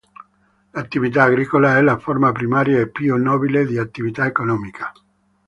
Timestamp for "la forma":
1.83-2.31